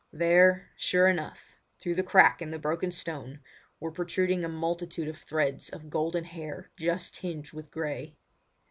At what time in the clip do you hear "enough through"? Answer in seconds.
1.07-1.93